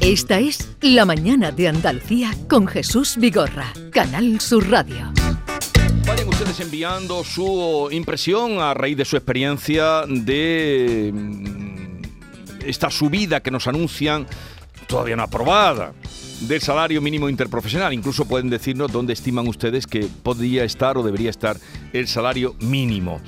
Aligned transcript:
Esta 0.00 0.38
es 0.38 0.76
La 0.80 1.04
Mañana 1.04 1.50
de 1.50 1.66
Andalucía 1.66 2.30
con 2.48 2.68
Jesús 2.68 3.16
Vigorra, 3.18 3.72
Canal 3.90 4.40
Sur 4.40 4.70
Radio. 4.70 5.12
Vayan 6.06 6.28
ustedes 6.28 6.60
enviando 6.60 7.24
su 7.24 7.88
impresión 7.90 8.60
a 8.60 8.74
raíz 8.74 8.96
de 8.96 9.04
su 9.04 9.16
experiencia 9.16 10.04
de 10.06 11.10
mm, 11.12 12.02
esta 12.64 12.90
subida 12.90 13.40
que 13.40 13.50
nos 13.50 13.66
anuncian, 13.66 14.26
todavía 14.86 15.16
no 15.16 15.24
aprobada, 15.24 15.92
del 16.42 16.60
salario 16.60 17.02
mínimo 17.02 17.28
interprofesional. 17.28 17.92
Incluso 17.92 18.24
pueden 18.24 18.50
decirnos 18.50 18.92
dónde 18.92 19.14
estiman 19.14 19.48
ustedes 19.48 19.88
que 19.88 20.06
podría 20.22 20.62
estar 20.62 20.96
o 20.96 21.02
debería 21.02 21.30
estar 21.30 21.56
el 21.92 22.06
salario 22.06 22.54
mínimo. 22.60 23.20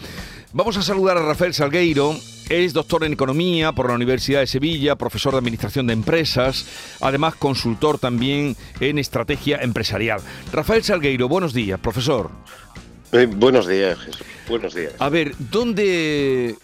Vamos 0.52 0.76
a 0.76 0.82
saludar 0.82 1.18
a 1.18 1.22
Rafael 1.22 1.52
Salgueiro. 1.52 2.14
Es 2.50 2.72
doctor 2.72 3.04
en 3.04 3.12
Economía 3.12 3.70
por 3.70 3.88
la 3.88 3.94
Universidad 3.94 4.40
de 4.40 4.48
Sevilla, 4.48 4.96
profesor 4.96 5.32
de 5.32 5.38
Administración 5.38 5.86
de 5.86 5.92
Empresas, 5.92 6.66
además 7.00 7.36
consultor 7.36 8.00
también 8.00 8.56
en 8.80 8.98
Estrategia 8.98 9.58
Empresarial. 9.58 10.20
Rafael 10.52 10.82
Salgueiro, 10.82 11.28
buenos 11.28 11.54
días, 11.54 11.78
profesor. 11.78 12.28
Eh, 13.12 13.26
buenos 13.26 13.68
días, 13.68 14.00
Jesús. 14.00 14.26
Buenos 14.48 14.74
días. 14.74 14.92
A 14.98 15.08
ver, 15.08 15.32
¿dónde 15.38 16.56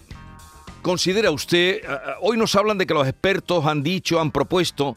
considera 0.82 1.30
usted, 1.30 1.82
hoy 2.20 2.36
nos 2.36 2.56
hablan 2.56 2.78
de 2.78 2.86
que 2.86 2.94
los 2.94 3.06
expertos 3.06 3.64
han 3.64 3.84
dicho, 3.84 4.20
han 4.20 4.32
propuesto, 4.32 4.96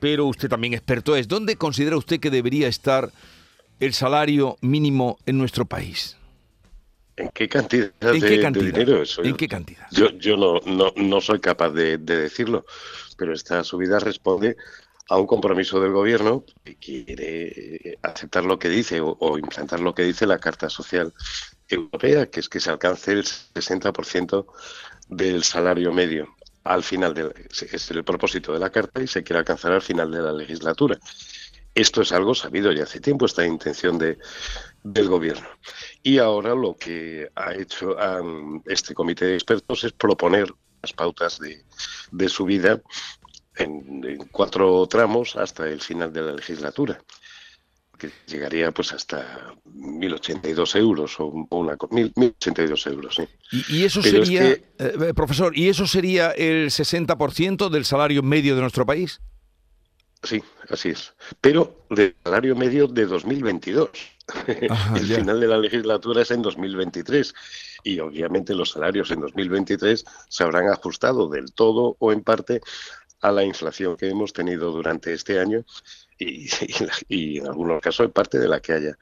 pero 0.00 0.24
usted 0.24 0.48
también 0.48 0.72
experto 0.72 1.16
es, 1.16 1.28
¿dónde 1.28 1.56
considera 1.56 1.98
usted 1.98 2.18
que 2.18 2.30
debería 2.30 2.66
estar 2.66 3.12
el 3.78 3.92
salario 3.92 4.56
mínimo 4.62 5.18
en 5.26 5.36
nuestro 5.36 5.66
país? 5.66 6.16
¿En 7.20 7.28
qué 7.30 7.48
cantidad, 7.48 7.90
de, 8.00 8.50
dinero 8.50 9.02
eso? 9.02 9.22
¿En 9.22 9.36
qué 9.36 9.46
cantidad? 9.46 9.86
Yo, 9.90 10.10
yo 10.10 10.36
no, 10.36 10.60
no, 10.64 10.92
no 10.96 11.20
soy 11.20 11.38
capaz 11.40 11.70
de, 11.70 11.98
decirlo, 11.98 12.64
pero 13.16 13.34
esta 13.34 13.62
subida 13.62 13.98
responde 13.98 14.56
a 15.08 15.18
un 15.18 15.26
compromiso 15.26 15.80
del 15.80 15.92
gobierno 15.92 16.44
que 16.64 16.76
quiere 16.76 17.98
aceptar 18.02 18.44
lo 18.44 18.58
que 18.58 18.70
dice 18.70 19.00
o, 19.02 19.38
implantar 19.38 19.80
lo 19.80 19.94
que 19.94 20.04
dice 20.04 20.26
la 20.26 20.38
Carta 20.38 20.70
Social 20.70 21.12
Europea, 21.68 22.30
que 22.30 22.40
es 22.40 22.48
que 22.48 22.60
se 22.60 22.70
alcance 22.70 23.12
el 23.12 23.24
60% 23.24 24.46
del 25.08 25.44
salario 25.44 25.92
medio 25.92 26.34
al 26.64 26.82
final 26.82 27.14
de 27.14 27.32
es 27.72 27.90
el 27.90 28.04
propósito 28.04 28.52
de 28.52 28.58
la 28.58 28.70
carta 28.70 29.02
y 29.02 29.06
se 29.06 29.22
quiere 29.22 29.38
alcanzar 29.38 29.72
al 29.72 29.82
final 29.82 30.10
de 30.10 30.20
la 30.20 30.32
legislatura. 30.32 30.98
Esto 31.74 32.02
es 32.02 32.12
algo 32.12 32.34
sabido 32.34 32.72
ya 32.72 32.84
hace 32.84 33.00
tiempo, 33.00 33.26
esta 33.26 33.46
intención 33.46 33.98
de, 33.98 34.18
del 34.82 35.08
gobierno. 35.08 35.48
Y 36.02 36.18
ahora 36.18 36.54
lo 36.54 36.76
que 36.76 37.30
ha 37.34 37.54
hecho 37.54 37.96
este 38.66 38.94
comité 38.94 39.26
de 39.26 39.34
expertos 39.34 39.84
es 39.84 39.92
proponer 39.92 40.52
las 40.82 40.92
pautas 40.92 41.38
de, 41.38 41.64
de 42.10 42.28
subida 42.28 42.80
en, 43.56 44.02
en, 44.04 44.18
cuatro 44.32 44.86
tramos 44.86 45.36
hasta 45.36 45.68
el 45.68 45.80
final 45.80 46.12
de 46.12 46.22
la 46.22 46.32
legislatura 46.32 47.00
que 48.00 48.10
llegaría 48.26 48.72
pues 48.72 48.92
hasta 48.92 49.54
1.082 49.66 50.76
euros 50.76 51.20
o 51.20 51.46
una 51.50 51.76
1.082 51.76 52.90
euros. 52.90 53.14
Sí. 53.14 53.64
Y, 53.68 53.84
eso 53.84 54.02
sería, 54.02 54.50
eh, 54.50 54.64
eh, 54.78 55.12
profesor, 55.14 55.56
¿y 55.56 55.68
eso 55.68 55.86
sería 55.86 56.30
el 56.30 56.70
60% 56.70 57.68
del 57.68 57.84
salario 57.84 58.22
medio 58.22 58.56
de 58.56 58.62
nuestro 58.62 58.86
país? 58.86 59.20
Sí, 60.22 60.42
así 60.68 60.90
es. 60.90 61.14
Pero 61.40 61.86
del 61.88 62.14
salario 62.22 62.54
medio 62.54 62.86
de 62.86 63.06
2022. 63.06 63.90
el 64.46 65.06
final 65.06 65.40
de 65.40 65.48
la 65.48 65.58
legislatura 65.58 66.22
es 66.22 66.30
en 66.30 66.42
2023 66.42 67.34
y 67.82 67.98
obviamente 67.98 68.54
los 68.54 68.70
salarios 68.70 69.10
en 69.10 69.20
2023 69.20 70.04
se 70.28 70.44
habrán 70.44 70.68
ajustado 70.68 71.28
del 71.28 71.52
todo 71.52 71.96
o 71.98 72.12
en 72.12 72.22
parte 72.22 72.60
a 73.22 73.32
la 73.32 73.44
inflación 73.44 73.96
que 73.96 74.08
hemos 74.08 74.32
tenido 74.32 74.70
durante 74.70 75.12
este 75.12 75.40
año 75.40 75.64
y, 76.18 76.48
y, 77.08 77.38
en 77.38 77.46
algunos 77.48 77.80
casos 77.80 78.06
en 78.06 78.12
parte 78.12 78.38
de 78.38 78.48
la 78.48 78.60
que 78.60 78.74
haya 78.74 78.98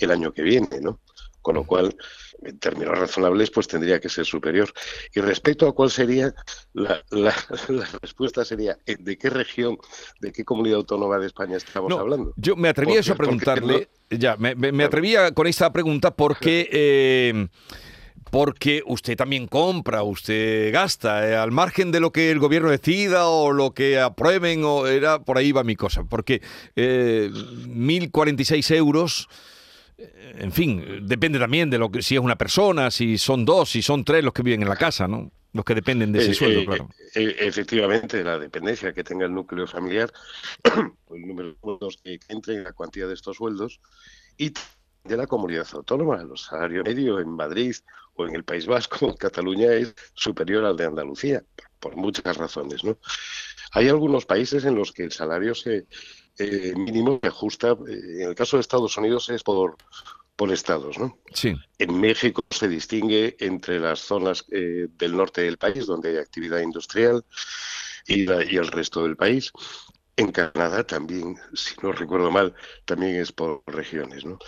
el 0.00 0.10
año 0.10 0.32
que 0.32 0.42
viene, 0.42 0.80
¿no? 0.80 0.98
Con 1.42 1.56
lo 1.56 1.64
cual, 1.64 1.96
en 2.42 2.58
términos 2.58 2.98
razonables, 2.98 3.50
pues 3.50 3.68
tendría 3.68 4.00
que 4.00 4.08
ser 4.08 4.24
superior. 4.24 4.72
Y 5.14 5.20
respecto 5.20 5.66
a 5.66 5.74
cuál 5.74 5.90
sería, 5.90 6.34
la, 6.72 7.02
la, 7.10 7.34
respuesta 8.02 8.44
sería, 8.44 8.78
eh, 8.86 8.96
¿de 8.98 9.18
qué 9.18 9.28
región, 9.28 9.76
de 10.20 10.32
qué 10.32 10.44
comunidad 10.44 10.76
autónoma 10.78 11.18
de 11.18 11.26
España 11.26 11.56
estamos 11.56 11.92
hablando? 11.92 12.32
Yo 12.36 12.56
me 12.56 12.68
atrevía 12.68 13.00
a 13.00 13.14
preguntarle, 13.14 13.88
ya, 14.10 14.36
me, 14.36 14.54
me, 14.54 14.84
atrevía 14.84 15.32
con 15.32 15.46
esta 15.46 15.72
pregunta 15.72 16.14
porque... 16.14 16.68
Eh, 16.70 17.48
porque 18.32 18.82
usted 18.86 19.14
también 19.14 19.46
compra, 19.46 20.02
usted 20.02 20.72
gasta, 20.72 21.28
eh, 21.28 21.36
al 21.36 21.50
margen 21.50 21.92
de 21.92 22.00
lo 22.00 22.12
que 22.12 22.30
el 22.30 22.38
gobierno 22.38 22.70
decida 22.70 23.26
o 23.26 23.52
lo 23.52 23.74
que 23.74 24.00
aprueben, 24.00 24.64
o 24.64 24.86
era 24.86 25.22
por 25.22 25.36
ahí 25.36 25.52
va 25.52 25.64
mi 25.64 25.76
cosa, 25.76 26.04
porque 26.04 26.40
eh, 26.74 27.28
1.046 27.30 28.74
euros 28.74 29.28
en 30.38 30.52
fin, 30.52 31.06
depende 31.06 31.38
también 31.38 31.70
de 31.70 31.78
lo 31.78 31.90
que 31.90 32.02
si 32.02 32.14
es 32.14 32.20
una 32.20 32.36
persona, 32.36 32.90
si 32.90 33.18
son 33.18 33.44
dos, 33.44 33.70
si 33.70 33.82
son 33.82 34.04
tres 34.04 34.24
los 34.24 34.32
que 34.32 34.42
viven 34.42 34.62
en 34.62 34.68
la 34.68 34.76
casa, 34.76 35.06
¿no? 35.06 35.30
Los 35.52 35.64
que 35.64 35.74
dependen 35.74 36.12
de 36.12 36.20
ese 36.20 36.30
eh, 36.30 36.34
sueldo, 36.34 36.60
eh, 36.60 36.66
claro. 36.66 36.88
Eh, 37.14 37.36
efectivamente, 37.40 38.24
la 38.24 38.38
dependencia 38.38 38.92
que 38.92 39.04
tenga 39.04 39.26
el 39.26 39.34
núcleo 39.34 39.66
familiar, 39.66 40.10
el 41.10 41.26
número 41.26 41.50
de 41.50 41.56
sueldos 41.60 41.98
que 42.02 42.18
entren, 42.28 42.64
la 42.64 42.72
cuantía 42.72 43.06
de 43.06 43.14
estos 43.14 43.36
sueldos 43.36 43.80
y 44.38 44.52
de 45.04 45.16
la 45.16 45.26
comunidad 45.26 45.66
autónoma. 45.72 46.22
Los 46.22 46.44
salarios 46.44 46.84
medio 46.84 47.20
en 47.20 47.28
Madrid 47.28 47.74
o 48.14 48.26
en 48.26 48.34
el 48.34 48.44
País 48.44 48.66
Vasco, 48.66 49.06
en 49.08 49.16
Cataluña, 49.16 49.72
es 49.72 49.94
superior 50.14 50.64
al 50.64 50.76
de 50.76 50.86
Andalucía, 50.86 51.44
por 51.78 51.96
muchas 51.96 52.36
razones, 52.36 52.82
¿no? 52.82 52.96
Hay 53.72 53.88
algunos 53.88 54.24
países 54.24 54.64
en 54.64 54.74
los 54.74 54.92
que 54.92 55.04
el 55.04 55.12
salario 55.12 55.54
se, 55.54 55.86
eh, 56.38 56.72
mínimo 56.76 57.18
se 57.22 57.28
ajusta, 57.28 57.76
en 57.86 58.28
el 58.28 58.34
caso 58.34 58.56
de 58.56 58.62
Estados 58.62 58.96
Unidos 58.96 59.28
es 59.30 59.42
por, 59.42 59.76
por 60.36 60.52
estados, 60.52 60.98
¿no? 60.98 61.18
Sí. 61.32 61.54
En 61.78 62.00
México 62.00 62.42
se 62.50 62.68
distingue 62.68 63.36
entre 63.40 63.78
las 63.78 64.00
zonas 64.00 64.44
eh, 64.50 64.88
del 64.98 65.16
norte 65.16 65.42
del 65.42 65.58
país, 65.58 65.86
donde 65.86 66.10
hay 66.10 66.16
actividad 66.16 66.60
industrial, 66.60 67.24
y, 68.06 68.22
y 68.22 68.56
el 68.56 68.66
resto 68.68 69.02
del 69.04 69.16
país. 69.16 69.52
En 70.16 70.30
Canadá 70.32 70.84
también, 70.84 71.36
si 71.54 71.74
no 71.82 71.92
recuerdo 71.92 72.30
mal, 72.30 72.54
también 72.84 73.16
es 73.16 73.32
por 73.32 73.62
regiones, 73.66 74.24
¿no? 74.24 74.38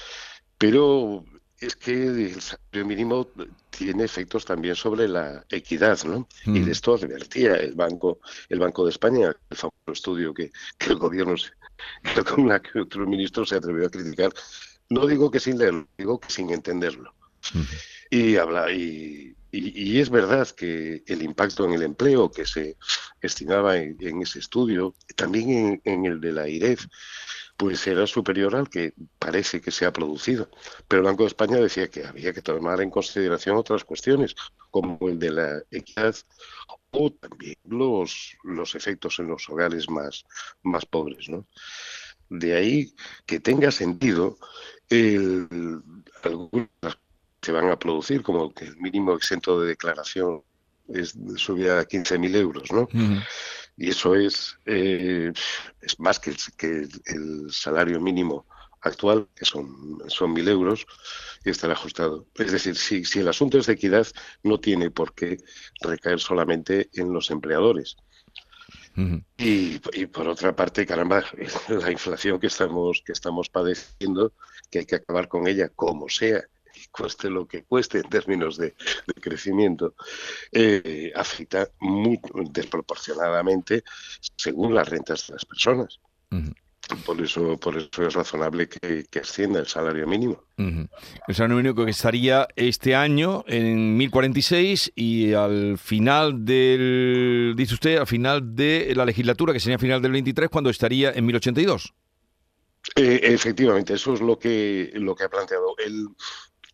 Pero 0.59 1.25
es 1.59 1.77
que 1.77 1.93
el 1.93 2.41
salario 2.41 2.85
mínimo 2.85 3.29
tiene 3.71 4.05
efectos 4.05 4.45
también 4.45 4.77
sobre 4.77 5.09
la 5.09 5.45
equidad, 5.49 6.03
¿no? 6.05 6.29
Y 6.45 6.61
de 6.61 6.67
mm. 6.67 6.71
esto 6.71 6.95
advertía 6.95 7.57
el 7.57 7.75
Banco, 7.75 8.21
el 8.49 8.59
Banco 8.59 8.85
de 8.85 8.91
España, 8.91 9.35
el 9.51 9.57
famoso 9.57 9.93
estudio 9.93 10.35
que, 10.35 10.51
que 10.79 10.91
el 10.91 10.97
gobierno 10.97 11.35
la 12.47 12.61
que 12.61 12.81
otro 12.81 13.07
ministro 13.07 13.45
se 13.45 13.57
atrevió 13.57 13.87
a 13.87 13.91
criticar. 13.91 14.33
No 14.91 15.07
digo 15.07 15.31
que 15.31 15.41
sin 15.41 15.59
leerlo, 15.59 15.89
digo 15.97 16.21
que 16.21 16.31
sin 16.31 16.51
entenderlo. 16.51 17.15
Y 18.11 18.37
habla 18.37 18.71
y, 18.73 19.35
y, 19.51 20.01
es 20.01 20.11
verdad 20.11 20.49
que 20.49 21.03
el 21.07 21.23
impacto 21.23 21.65
en 21.65 21.75
el 21.75 21.83
empleo 21.83 22.31
que 22.31 22.45
se 22.45 22.77
estimaba 23.21 23.77
en, 23.77 24.23
ese 24.23 24.41
estudio, 24.41 24.95
también 25.17 25.81
en, 25.85 26.07
el 26.07 26.21
de 26.21 26.33
la 26.33 26.49
IREF, 26.49 26.87
pues 27.57 27.87
era 27.87 28.07
superior 28.07 28.57
al 28.57 28.69
que 28.69 28.95
parece 29.19 29.61
que 29.61 29.71
se 29.71 29.87
ha 29.87 29.93
producido. 29.93 30.49
Pero 30.89 31.01
el 31.01 31.07
Banco 31.07 31.23
de 31.23 31.29
España 31.29 31.57
decía 31.57 31.89
que 31.89 32.05
había 32.05 32.33
que 32.33 32.43
tomar 32.43 32.81
en 32.81 32.91
consideración 32.91 33.57
otras 33.57 33.85
cuestiones, 33.85 34.35
como 34.71 34.99
el 35.09 35.19
de 35.19 35.31
la 35.31 35.63
equidad 35.71 36.17
o 36.91 37.11
también 37.11 37.57
los, 37.65 38.37
los 38.43 38.75
efectos 38.75 39.19
en 39.19 39.29
los 39.29 39.49
hogares 39.49 39.89
más, 39.89 40.25
más 40.63 40.85
pobres. 40.87 41.29
¿no? 41.29 41.47
De 42.29 42.57
ahí 42.57 42.95
que 43.27 43.41
tenga 43.41 43.71
sentido 43.71 44.39
el, 44.89 45.81
algunas 46.23 46.69
se 47.43 47.53
van 47.53 47.71
a 47.71 47.79
producir, 47.79 48.23
como 48.23 48.53
que 48.55 48.65
el 48.65 48.77
mínimo 48.79 49.13
exento 49.13 49.61
de 49.61 49.69
declaración 49.69 50.43
es 50.89 51.15
subida 51.37 51.81
a 51.81 51.85
15.000 51.85 52.37
euros, 52.37 52.73
¿no? 52.73 52.89
Y 53.77 53.91
eso 53.91 54.15
es, 54.15 54.59
eh, 54.67 55.33
es 55.81 56.01
más 56.01 56.21
que 56.21 56.31
el, 56.31 56.37
que 56.57 56.89
el 57.07 57.51
salario 57.51 58.01
mínimo 58.01 58.47
actual, 58.85 59.29
que 59.35 59.45
son, 59.45 59.99
son 60.09 60.35
1.000 60.35 60.49
euros, 60.49 60.87
y 61.45 61.51
estará 61.51 61.73
ajustado. 61.73 62.27
Es 62.37 62.53
decir, 62.53 62.77
si, 62.77 63.05
si 63.05 63.21
el 63.21 63.29
asunto 63.29 63.59
es 63.59 63.67
de 63.67 63.73
equidad, 63.73 64.07
no 64.43 64.61
tiene 64.61 64.91
por 64.91 65.15
qué 65.15 65.39
recaer 65.81 66.21
solamente 66.21 66.91
en 66.93 67.13
los 67.13 67.31
empleadores. 67.31 67.97
y, 69.39 69.81
y, 69.93 70.07
por 70.07 70.29
otra 70.29 70.55
parte, 70.55 70.87
caramba, 70.87 71.25
la 71.69 71.91
inflación 71.91 72.39
que 72.39 72.47
estamos, 72.47 73.03
que 73.05 73.13
estamos 73.13 73.49
padeciendo, 73.49 74.33
que 74.71 74.81
hay 74.81 74.87
que 74.87 74.97
acabar 74.97 75.29
con 75.29 75.49
ella 75.49 75.69
como 75.71 76.09
sea, 76.09 76.45
cueste 76.91 77.31
lo 77.31 77.47
que 77.47 77.65
cueste 77.65 77.99
en 77.99 78.09
términos 78.09 78.57
de, 78.57 78.75
crecimiento, 79.21 79.95
eh, 80.53 81.13
afecta 81.15 81.69
muy 81.81 82.21
desproporcionadamente 82.51 83.85
según 84.37 84.75
las 84.75 84.89
rentas 84.89 85.27
de 85.27 85.35
las 85.35 85.45
personas. 85.45 86.01
Por 87.07 87.21
eso, 87.23 87.57
por 87.57 87.79
eso 87.79 88.07
es 88.07 88.13
razonable 88.13 88.69
que, 88.69 89.07
ascienda 89.19 89.61
el 89.61 89.67
salario 89.67 90.07
mínimo. 90.07 90.43
El 90.59 91.35
salario 91.35 91.57
mínimo 91.57 91.85
que 91.85 91.91
estaría 91.91 92.47
este 92.57 92.95
año 92.95 93.43
en 93.47 93.97
1046 93.97 94.93
y 94.95 95.33
al 95.33 95.79
final 95.79 96.45
del, 96.45 97.55
dice 97.57 97.75
usted, 97.75 97.97
al 97.97 98.07
final 98.07 98.55
de 98.55 98.93
la 98.95 99.07
legislatura, 99.07 99.55
que 99.55 99.61
sería 99.61 99.79
final 99.79 100.03
del 100.03 100.13
23, 100.13 100.51
cuando 100.51 100.69
estaría 100.69 101.13
en 101.13 101.25
1082. 101.25 101.95
Eh, 102.97 103.21
efectivamente, 103.23 103.95
eso 103.95 104.13
es 104.13 104.21
lo 104.21 104.39
que, 104.39 104.91
lo 104.95 105.15
que 105.15 105.25
ha 105.25 105.29
planteado. 105.31 105.75
El, 105.85 106.09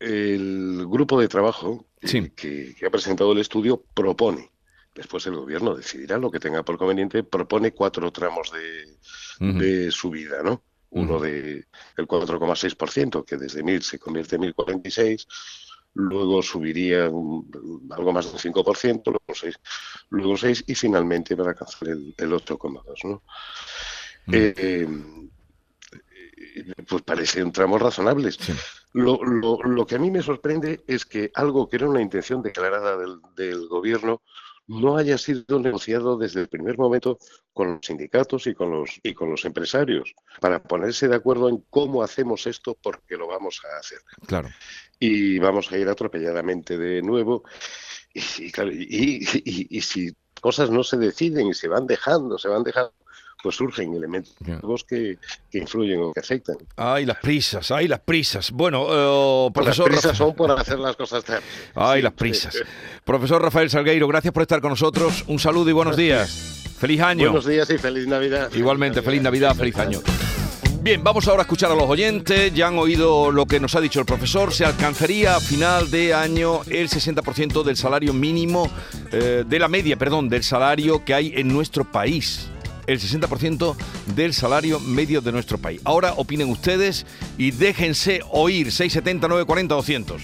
el 0.00 0.86
grupo 0.88 1.20
de 1.20 1.28
trabajo 1.28 1.86
eh, 2.00 2.32
que, 2.34 2.74
ha 2.86 2.90
presentado 2.90 3.32
el 3.32 3.38
estudio 3.38 3.84
propone, 3.94 4.50
después 4.94 5.26
el 5.26 5.36
gobierno 5.36 5.76
decidirá 5.76 6.18
lo 6.18 6.30
que 6.30 6.40
tenga 6.40 6.62
por 6.62 6.78
conveniente, 6.78 7.22
propone 7.22 7.72
cuatro 7.72 8.10
tramos 8.10 8.50
de, 9.38 9.90
subida, 9.92 10.42
¿no? 10.42 10.62
Uno 10.90 11.20
de 11.20 11.66
el 11.96 12.08
4,6%, 12.08 13.24
que 13.24 13.36
desde 13.36 13.62
1000 13.62 13.82
se 13.82 13.98
convierte 13.98 14.34
en 14.36 14.40
1046, 14.42 15.28
luego 15.94 16.42
subiría 16.42 17.04
algo 17.04 18.12
más 18.12 18.32
del 18.32 18.52
5%, 18.52 19.02
luego 19.04 19.20
6, 19.32 19.54
luego 20.08 20.36
6 20.36 20.64
y 20.66 20.74
finalmente 20.74 21.36
para 21.36 21.50
alcanzar 21.50 21.88
el, 21.88 22.14
el 22.16 22.32
8,2%, 22.32 23.04
¿no? 23.04 23.22
eh, 24.32 24.88
pues 26.88 27.02
parecen 27.02 27.52
tramos 27.52 27.80
razonables. 27.80 28.38
Lo, 28.92 29.22
lo, 29.22 29.86
que 29.86 29.94
a 29.94 29.98
mí 29.98 30.10
me 30.10 30.22
sorprende 30.22 30.82
es 30.86 31.06
que 31.06 31.30
algo 31.34 31.68
que 31.68 31.76
era 31.76 31.88
una 31.88 32.02
intención 32.02 32.42
declarada 32.42 32.96
del, 33.36 33.68
gobierno 33.68 34.20
no 34.66 34.96
haya 34.96 35.16
sido 35.18 35.58
negociado 35.60 36.16
desde 36.16 36.40
el 36.40 36.48
primer 36.48 36.76
momento 36.76 37.18
con 37.52 37.74
los 37.74 37.86
sindicatos 37.86 38.46
y 38.46 38.54
con 38.54 38.70
los 38.70 39.00
y 39.02 39.14
con 39.14 39.30
los 39.30 39.44
empresarios 39.44 40.14
para 40.40 40.62
ponerse 40.62 41.08
de 41.08 41.16
acuerdo 41.16 41.48
en 41.48 41.64
cómo 41.70 42.02
hacemos 42.02 42.46
esto 42.46 42.76
porque 42.80 43.16
lo 43.16 43.26
vamos 43.26 43.60
a 43.64 43.78
hacer. 43.78 43.98
Claro. 44.26 44.48
Y 44.98 45.38
vamos 45.38 45.70
a 45.72 45.78
ir 45.78 45.88
atropelladamente 45.88 46.76
de 46.76 47.02
nuevo. 47.02 47.44
y, 48.12 49.76
y 49.76 49.80
si 49.80 50.12
cosas 50.40 50.70
no 50.70 50.82
se 50.82 50.96
deciden 50.96 51.48
y 51.48 51.54
se 51.54 51.68
van 51.68 51.86
dejando, 51.86 52.38
se 52.38 52.48
van 52.48 52.64
dejando, 52.64 52.94
pues 53.42 53.56
surgen 53.56 53.94
elementos 53.94 54.34
que, 54.86 55.18
que, 55.50 55.58
influyen 55.58 56.00
o 56.00 56.12
que 56.12 56.20
afectan. 56.20 56.56
Ay, 56.76 57.06
las 57.06 57.18
prisas, 57.18 57.70
ay, 57.70 57.88
las 57.88 58.00
prisas. 58.00 58.50
Bueno, 58.50 58.86
eh, 58.88 59.50
profesor... 59.52 59.90
Las 59.90 60.00
prisas 60.00 60.16
son 60.16 60.34
por 60.34 60.50
hacer 60.50 60.78
las 60.78 60.96
cosas 60.96 61.24
tarde. 61.24 61.42
Ay, 61.74 62.02
las 62.02 62.12
prisas. 62.12 62.56
profesor 63.04 63.42
Rafael 63.42 63.70
Salgueiro, 63.70 64.06
gracias 64.08 64.32
por 64.32 64.42
estar 64.42 64.60
con 64.60 64.70
nosotros. 64.70 65.24
Un 65.26 65.38
saludo 65.38 65.70
y 65.70 65.72
buenos 65.72 65.96
días. 65.96 66.74
Feliz 66.78 67.00
año. 67.00 67.26
Buenos 67.26 67.46
días 67.46 67.68
y 67.70 67.78
feliz 67.78 68.06
Navidad. 68.06 68.50
Igualmente, 68.54 69.02
feliz 69.02 69.22
Navidad, 69.22 69.54
feliz 69.54 69.76
año. 69.76 70.00
Bien, 70.82 71.04
vamos 71.04 71.28
ahora 71.28 71.42
a 71.42 71.44
escuchar 71.44 71.70
a 71.70 71.74
los 71.74 71.84
oyentes. 71.84 72.54
Ya 72.54 72.68
han 72.68 72.78
oído 72.78 73.30
lo 73.30 73.44
que 73.44 73.60
nos 73.60 73.74
ha 73.74 73.82
dicho 73.82 74.00
el 74.00 74.06
profesor. 74.06 74.52
Se 74.52 74.64
alcanzaría 74.64 75.36
a 75.36 75.40
final 75.40 75.90
de 75.90 76.14
año 76.14 76.62
el 76.68 76.88
60% 76.88 77.62
del 77.62 77.76
salario 77.76 78.14
mínimo, 78.14 78.70
eh, 79.12 79.44
de 79.46 79.58
la 79.58 79.68
media, 79.68 79.96
perdón, 79.96 80.30
del 80.30 80.42
salario 80.42 81.04
que 81.04 81.12
hay 81.12 81.34
en 81.36 81.48
nuestro 81.48 81.84
país 81.84 82.48
el 82.86 83.00
60% 83.00 83.76
del 84.14 84.34
salario 84.34 84.80
medio 84.80 85.20
de 85.20 85.32
nuestro 85.32 85.58
país. 85.58 85.80
Ahora 85.84 86.14
opinen 86.14 86.50
ustedes 86.50 87.06
y 87.38 87.50
déjense 87.50 88.20
oír 88.30 88.72
670 88.72 89.28
940 89.28 89.74
200. 89.74 90.22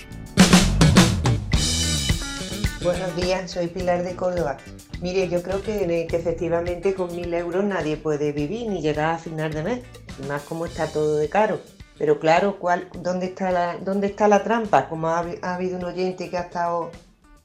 Buenos 2.82 3.16
días, 3.16 3.50
soy 3.50 3.66
Pilar 3.66 4.04
de 4.04 4.14
Córdoba. 4.14 4.58
Mire, 5.00 5.28
yo 5.28 5.42
creo 5.42 5.60
que, 5.60 6.06
efectivamente 6.08 6.94
con 6.94 7.14
mil 7.14 7.34
euros 7.34 7.64
nadie 7.64 7.96
puede 7.96 8.32
vivir 8.32 8.68
ni 8.68 8.80
llegar 8.80 9.14
a 9.14 9.18
final 9.18 9.52
de 9.52 9.62
mes, 9.62 9.80
más 10.28 10.42
como 10.42 10.66
está 10.66 10.86
todo 10.86 11.16
de 11.16 11.28
caro. 11.28 11.60
Pero 11.98 12.20
claro, 12.20 12.58
¿cuál, 12.58 12.88
dónde, 13.02 13.26
está 13.26 13.50
la, 13.50 13.76
¿dónde 13.78 14.06
está 14.06 14.28
la 14.28 14.44
trampa? 14.44 14.88
Como 14.88 15.08
ha, 15.08 15.26
ha 15.42 15.54
habido 15.54 15.78
un 15.78 15.84
oyente 15.84 16.30
que 16.30 16.36
ha, 16.36 16.42
estado, 16.42 16.90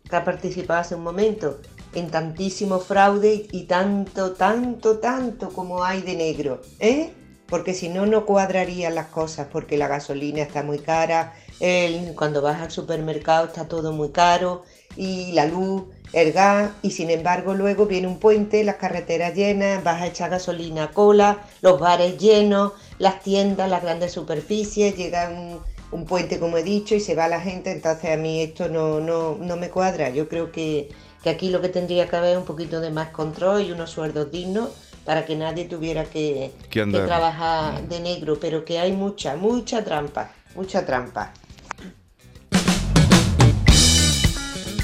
que 0.07 0.15
ha 0.15 0.23
participado 0.23 0.81
hace 0.81 0.95
un 0.95 1.03
momento, 1.03 1.59
en 1.93 2.09
tantísimo 2.09 2.79
fraude 2.79 3.47
y 3.51 3.63
tanto, 3.63 4.31
tanto, 4.33 4.99
tanto 4.99 5.49
como 5.49 5.83
hay 5.83 6.01
de 6.01 6.15
negro, 6.15 6.61
¿eh? 6.79 7.11
Porque 7.47 7.73
si 7.73 7.89
no, 7.89 8.05
no 8.05 8.25
cuadrarían 8.25 8.95
las 8.95 9.07
cosas, 9.07 9.47
porque 9.51 9.77
la 9.77 9.89
gasolina 9.89 10.41
está 10.41 10.63
muy 10.63 10.79
cara, 10.79 11.33
el, 11.59 12.15
cuando 12.15 12.41
vas 12.41 12.61
al 12.61 12.71
supermercado 12.71 13.47
está 13.47 13.67
todo 13.67 13.91
muy 13.91 14.09
caro, 14.11 14.63
y 14.95 15.33
la 15.33 15.45
luz, 15.45 15.83
el 16.13 16.31
gas, 16.31 16.71
y 16.81 16.91
sin 16.91 17.09
embargo 17.09 17.53
luego 17.53 17.85
viene 17.87 18.07
un 18.07 18.19
puente, 18.19 18.63
las 18.63 18.75
carreteras 18.75 19.35
llenas, 19.35 19.83
vas 19.83 20.01
a 20.01 20.07
echar 20.07 20.29
gasolina 20.29 20.85
a 20.85 20.91
cola, 20.91 21.43
los 21.61 21.79
bares 21.79 22.17
llenos, 22.17 22.71
las 22.99 23.21
tiendas, 23.21 23.69
las 23.69 23.81
grandes 23.81 24.13
superficies, 24.13 24.95
llega 24.95 25.29
un, 25.29 25.59
un 25.91 26.05
puente 26.05 26.39
como 26.39 26.57
he 26.57 26.63
dicho 26.63 26.95
y 26.95 26.99
se 26.99 27.15
va 27.15 27.27
la 27.27 27.41
gente, 27.41 27.71
entonces 27.71 28.11
a 28.11 28.17
mí 28.17 28.41
esto 28.41 28.69
no, 28.69 28.99
no, 28.99 29.35
no 29.35 29.57
me 29.57 29.69
cuadra, 29.69 30.09
yo 30.09 30.27
creo 30.29 30.51
que 30.51 30.89
que 31.23 31.29
aquí 31.29 31.49
lo 31.49 31.61
que 31.61 31.69
tendría 31.69 32.07
que 32.07 32.15
haber 32.15 32.31
es 32.31 32.37
un 32.37 32.45
poquito 32.45 32.79
de 32.79 32.89
más 32.89 33.09
control 33.09 33.61
y 33.61 33.71
unos 33.71 33.91
sueldos 33.91 34.31
dignos 34.31 34.69
para 35.05 35.25
que 35.25 35.35
nadie 35.35 35.65
tuviera 35.65 36.05
que, 36.05 36.51
trabajar 36.69 37.87
de 37.87 37.99
negro, 37.99 38.39
pero 38.39 38.65
que 38.65 38.79
hay 38.79 38.91
mucha, 38.91 39.35
mucha 39.35 39.83
trampa, 39.83 40.31
mucha 40.55 40.85
trampa. 40.85 41.33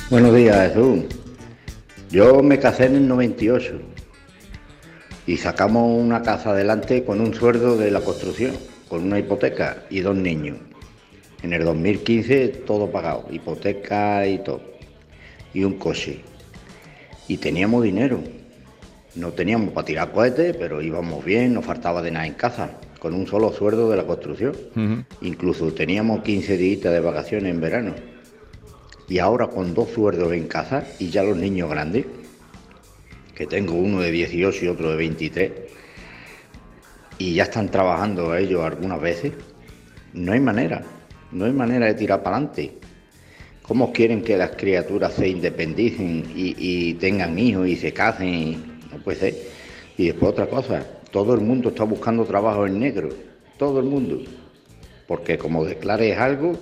Buenos 0.09 0.33
días, 0.35 0.69
Jesús. 0.69 1.05
Yo 2.09 2.41
me 2.41 2.59
casé 2.59 2.85
en 2.85 2.95
el 2.95 3.07
98 3.07 3.81
y 5.25 5.37
sacamos 5.37 5.91
una 5.99 6.21
casa 6.21 6.51
adelante 6.51 7.03
con 7.03 7.19
un 7.19 7.33
sueldo 7.33 7.77
de 7.77 7.91
la 7.91 8.01
construcción, 8.01 8.55
con 8.87 9.03
una 9.03 9.19
hipoteca 9.19 9.83
y 9.89 9.99
dos 9.99 10.15
niños. 10.15 10.57
En 11.43 11.53
el 11.53 11.63
2015 11.65 12.47
todo 12.65 12.89
pagado, 12.89 13.25
hipoteca 13.29 14.25
y 14.25 14.39
todo 14.39 14.76
y 15.57 15.63
un 15.63 15.79
coche. 15.79 16.19
Y 17.27 17.37
teníamos 17.37 17.83
dinero. 17.83 18.19
No 19.15 19.31
teníamos 19.31 19.73
para 19.73 19.85
tirar 19.85 20.11
cohetes, 20.11 20.55
pero 20.55 20.83
íbamos 20.83 21.25
bien, 21.25 21.55
no 21.55 21.63
faltaba 21.63 22.03
de 22.03 22.11
nada 22.11 22.27
en 22.27 22.35
casa, 22.35 22.77
con 22.99 23.15
un 23.15 23.25
solo 23.25 23.51
sueldo 23.51 23.89
de 23.89 23.97
la 23.97 24.05
construcción. 24.05 24.55
Incluso 25.21 25.73
teníamos 25.73 26.21
15 26.21 26.57
días 26.57 26.83
de 26.83 26.99
vacaciones 26.99 27.51
en 27.51 27.59
verano. 27.59 27.95
Y 29.09 29.17
ahora 29.17 29.47
con 29.47 29.73
dos 29.73 29.89
sueldos 29.89 30.31
en 30.33 30.47
casa 30.47 30.85
y 30.99 31.09
ya 31.09 31.23
los 31.23 31.35
niños 31.35 31.71
grandes, 31.71 32.05
que 33.33 33.47
tengo 33.47 33.73
uno 33.73 33.99
de 34.01 34.11
18 34.11 34.63
y 34.63 34.67
otro 34.67 34.91
de 34.91 34.97
23, 34.97 35.51
y 37.17 37.33
ya 37.33 37.43
están 37.43 37.71
trabajando 37.71 38.35
ellos 38.35 38.63
algunas 38.63 39.01
veces, 39.01 39.33
no 40.13 40.33
hay 40.33 40.39
manera, 40.39 40.83
no 41.31 41.45
hay 41.45 41.53
manera 41.53 41.87
de 41.87 41.95
tirar 41.95 42.21
para 42.21 42.35
adelante. 42.35 42.77
¿Cómo 43.67 43.91
quieren 43.91 44.21
que 44.23 44.37
las 44.37 44.51
criaturas 44.51 45.13
se 45.13 45.27
independicen 45.27 46.31
y, 46.33 46.93
tengan 46.93 47.37
hijos 47.37 47.67
y 47.67 47.75
se 47.75 47.91
casen? 47.91 48.79
No 48.89 48.97
puede 48.99 49.17
ser. 49.17 49.35
Y 49.97 50.07
después 50.07 50.31
otra 50.31 50.47
cosa, 50.47 50.85
todo 51.11 51.33
el 51.33 51.41
mundo 51.41 51.69
está 51.69 51.83
buscando 51.83 52.23
trabajo 52.23 52.65
en 52.65 52.79
negro, 52.79 53.09
todo 53.57 53.79
el 53.79 53.85
mundo. 53.85 54.21
Porque 55.05 55.37
como 55.37 55.65
declares 55.65 56.17
algo, 56.17 56.53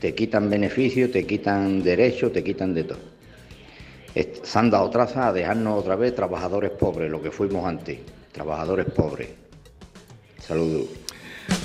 te 0.00 0.14
quitan 0.14 0.48
beneficios, 0.48 1.12
te 1.12 1.26
quitan 1.26 1.82
derechos, 1.82 2.32
te 2.32 2.42
quitan 2.42 2.72
de 2.72 2.84
todo. 2.84 2.98
Se 4.14 4.58
han 4.58 4.70
dado 4.70 4.88
traza 4.88 5.28
a 5.28 5.32
dejarnos 5.34 5.80
otra 5.80 5.96
vez 5.96 6.14
trabajadores 6.14 6.70
pobres, 6.70 7.10
lo 7.10 7.20
que 7.20 7.30
fuimos 7.30 7.66
antes, 7.66 7.98
trabajadores 8.32 8.86
pobres. 8.86 9.28
Saludos. 10.38 10.86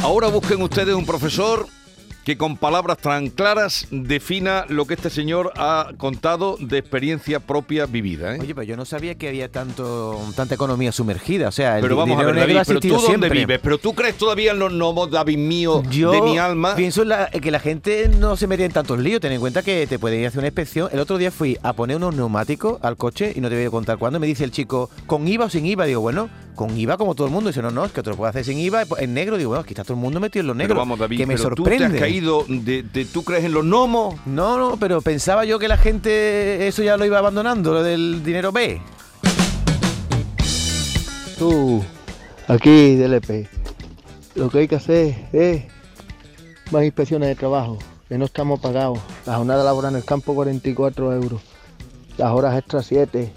Ahora 0.01 0.27
busquen 0.27 0.62
ustedes 0.62 0.94
un 0.94 1.06
profesor 1.06 1.68
que 2.30 2.38
con 2.38 2.58
palabras 2.58 3.00
tan 3.00 3.32
claras 3.32 3.88
defina 3.90 4.64
lo 4.70 4.86
que 4.86 4.94
este 4.94 5.10
señor 5.10 5.52
ha 5.58 5.94
contado 5.98 6.58
de 6.60 6.78
experiencia 6.78 7.40
propia 7.40 7.88
vivida. 7.88 8.36
¿eh? 8.36 8.40
Oye, 8.40 8.54
pero 8.54 8.66
yo 8.66 8.78
no 8.78 8.86
sabía 8.86 9.16
que 9.16 9.30
había 9.30 9.50
tanto 9.50 10.16
tanta 10.36 10.54
economía 10.54 10.92
sumergida. 10.92 11.48
O 11.48 11.52
sea, 11.52 11.78
el 11.78 11.82
pero 11.82 11.96
vamos 11.96 12.22
a 12.22 12.26
ver, 12.28 12.36
David, 12.36 12.60
pero 12.68 12.80
tú 12.80 13.02
dónde 13.02 13.30
vives, 13.30 13.60
pero 13.64 13.80
tú 13.80 13.96
crees 13.96 14.16
todavía 14.16 14.52
en 14.52 14.60
los 14.60 14.72
gnomos, 14.72 15.10
David 15.10 15.40
mío, 15.40 15.82
de 15.82 16.22
mi 16.22 16.38
alma. 16.38 16.76
Pienso 16.76 17.02
que 17.42 17.50
la 17.50 17.60
gente 17.60 18.08
no 18.20 18.38
se 18.38 18.46
metía 18.46 18.68
en 18.68 18.74
tantos 18.74 19.00
líos. 19.00 19.22
Ten 19.22 19.32
en 19.32 19.40
cuenta 19.40 19.64
que 19.64 19.88
te 19.88 19.98
pueden 19.98 20.20
ir 20.20 20.26
a 20.26 20.28
hacer 20.28 20.38
una 20.38 20.50
inspección. 20.50 20.88
El 20.94 21.00
otro 21.00 21.18
día 21.18 21.32
fui 21.32 21.58
a 21.64 21.74
poner 21.74 21.98
unos 21.98 22.14
neumáticos 22.14 22.78
al 22.84 22.96
coche 22.96 23.34
y 23.36 23.42
no 23.42 23.50
te 23.50 23.56
voy 23.56 23.66
a 23.66 23.72
contar 23.72 23.98
cuándo. 23.98 24.20
Me 24.20 24.28
dice 24.28 24.44
el 24.44 24.52
chico, 24.52 24.92
¿con 25.08 25.28
IVA 25.28 25.46
o 25.46 25.50
sin 25.50 25.66
IVA? 25.66 25.86
Digo, 25.86 26.02
bueno, 26.02 26.30
con 26.60 26.78
IVA 26.78 26.98
como 26.98 27.16
todo 27.16 27.25
el 27.25 27.32
mundo. 27.32 27.50
Dice, 27.50 27.62
no, 27.62 27.72
no, 27.72 27.86
es 27.86 27.94
que 27.94 28.04
te 28.04 28.10
lo 28.10 28.18
puedes 28.18 28.32
hacer 28.32 28.44
sin 28.44 28.58
IVA. 28.58 28.84
En 28.98 29.13
negro, 29.13 29.38
digo, 29.38 29.51
bueno, 29.51 29.62
aquí 29.62 29.72
está 29.72 29.86
todo 29.86 29.94
el 29.94 30.01
mundo 30.01 30.20
metido 30.20 30.42
en 30.42 30.48
lo 30.48 30.54
negro. 30.54 30.74
Pero 30.74 30.80
vamos, 30.82 31.00
David, 31.00 31.18
que 31.18 31.25
me 31.25 31.38
sorprende. 31.38 31.86
Tú 31.86 31.92
te 31.92 31.96
has 31.96 32.01
caído 32.01 32.46
de, 32.50 33.08
¿Tú 33.13 33.24
crees 33.24 33.46
en 33.46 33.54
los 33.54 33.63
gnomos? 33.63 34.16
No, 34.25 34.58
no, 34.58 34.75
pero 34.75 35.00
pensaba 35.00 35.46
yo 35.46 35.58
que 35.58 35.70
la 35.70 35.78
gente 35.78 36.68
eso 36.68 36.84
ya 36.84 36.98
lo 36.98 37.06
iba 37.06 37.18
abandonando, 37.18 37.72
lo 37.72 37.82
del 37.82 38.22
dinero 38.25 38.51
B. 38.51 38.82
Tú, 41.38 41.82
aquí 42.50 42.98
del 42.98 43.13
EP, 43.13 43.48
lo 44.36 44.50
que 44.50 44.60
hay 44.60 44.68
que 44.68 44.75
hacer 44.75 45.16
es 45.32 45.63
más 46.72 46.84
inspecciones 46.84 47.30
de 47.30 47.36
trabajo, 47.36 47.80
que 48.10 48.18
no 48.18 48.25
estamos 48.25 48.60
pagados. 48.60 49.00
La 49.25 49.38
jornada 49.38 49.63
laboral 49.63 49.94
en 49.94 50.00
el 50.00 50.04
campo 50.04 50.36
44 50.36 51.13
euros, 51.13 51.42
las 52.18 52.34
horas 52.34 52.58
extras 52.58 52.86
7 52.86 53.32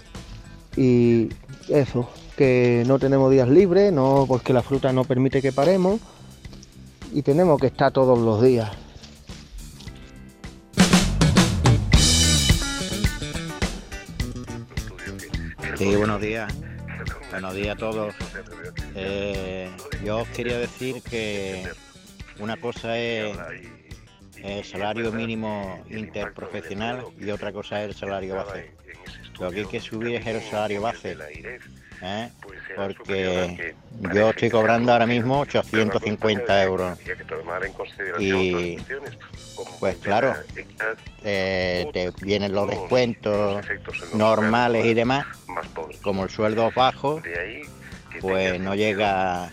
y 0.75 1.29
eso, 1.69 2.09
que 2.35 2.83
no 2.87 2.99
tenemos 2.99 3.31
días 3.31 3.47
libres, 3.47 3.91
no 3.91 4.25
porque 4.27 4.53
la 4.53 4.61
fruta 4.61 4.91
no 4.91 5.03
permite 5.03 5.41
que 5.41 5.51
paremos 5.51 5.99
y 7.11 7.21
tenemos 7.21 7.59
que 7.59 7.67
estar 7.67 7.91
todos 7.91 8.17
los 8.17 8.41
días. 8.41 8.71
Sí, 15.77 15.95
buenos 15.95 16.21
días. 16.21 16.53
Buenos 17.31 17.55
días 17.55 17.75
a 17.75 17.79
todos. 17.79 18.15
Eh, 18.95 19.69
yo 20.03 20.19
os 20.19 20.27
quería 20.29 20.57
decir 20.57 21.01
que 21.01 21.67
una 22.39 22.57
cosa 22.57 22.97
es 22.97 23.37
el 24.37 24.63
salario 24.63 25.11
mínimo 25.11 25.83
interprofesional 25.89 27.05
y 27.19 27.29
otra 27.31 27.51
cosa 27.51 27.81
es 27.83 27.89
el 27.89 27.95
salario 27.95 28.35
base. 28.35 28.71
Lo 29.39 29.51
que 29.51 29.61
hay 29.61 29.65
que 29.65 29.79
subir 29.79 30.15
es 30.15 30.27
el 30.27 30.41
salario 30.41 30.81
base. 30.81 31.17
¿Eh? 32.03 32.29
Porque 32.75 33.75
yo 34.13 34.29
estoy 34.29 34.49
cobrando 34.49 34.91
ahora 34.91 35.05
mismo 35.05 35.39
850 35.41 36.63
euros. 36.63 36.99
Y 38.19 38.77
pues 39.79 39.97
claro, 39.97 40.33
eh, 41.23 41.87
te 41.93 42.11
vienen 42.21 42.53
los 42.53 42.69
descuentos 42.69 43.65
normales 44.13 44.85
y 44.85 44.93
demás. 44.93 45.25
Como 46.01 46.23
el 46.23 46.29
sueldo 46.29 46.67
es 46.67 46.75
bajo, 46.75 47.21
pues 48.21 48.59
no 48.59 48.75
llega 48.75 49.51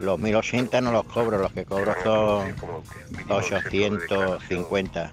los 0.00 0.18
1080 0.18 0.80
no 0.80 0.92
los 0.92 1.04
cobro, 1.04 1.38
los 1.38 1.52
que 1.52 1.64
cobro 1.64 1.94
son 2.02 2.54
850. 3.28 5.12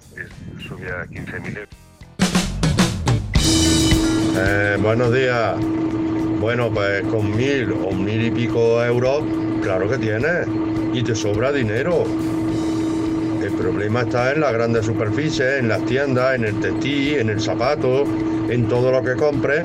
Eh, 4.34 4.78
buenos 4.80 5.12
días. 5.12 5.56
Bueno, 6.42 6.72
pues 6.74 7.02
con 7.02 7.36
mil 7.36 7.72
o 7.72 7.92
mil 7.92 8.20
y 8.20 8.28
pico 8.32 8.82
euros, 8.82 9.22
claro 9.62 9.88
que 9.88 9.96
tienes. 9.96 10.48
Y 10.92 11.00
te 11.04 11.14
sobra 11.14 11.52
dinero. 11.52 12.02
El 13.40 13.52
problema 13.52 14.00
está 14.00 14.32
en 14.32 14.40
las 14.40 14.52
grandes 14.52 14.84
superficies, 14.86 15.60
en 15.60 15.68
las 15.68 15.86
tiendas, 15.86 16.34
en 16.34 16.44
el 16.44 16.58
textil, 16.58 17.20
en 17.20 17.30
el 17.30 17.40
zapato, 17.40 18.02
en 18.48 18.66
todo 18.66 18.90
lo 18.90 19.04
que 19.04 19.14
compres, 19.14 19.64